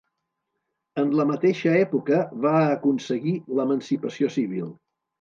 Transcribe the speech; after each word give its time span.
En 1.01 1.11
la 1.19 1.25
mateixa 1.33 1.75
època 1.83 2.23
va 2.49 2.57
aconseguir 2.79 3.37
l'emancipació 3.61 4.35
civil. 4.41 4.79